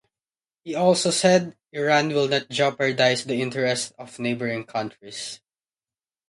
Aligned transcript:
He 0.63 0.73
also 0.73 1.11
said, 1.11 1.55
Iran 1.71 2.07
will 2.07 2.27
not 2.27 2.49
jeopardize 2.49 3.23
the 3.23 3.39
interests 3.39 3.93
of 3.99 4.17
neighboring 4.17 4.63
countries. 4.65 5.41